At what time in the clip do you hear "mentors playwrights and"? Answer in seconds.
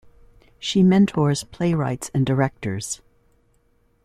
0.81-2.25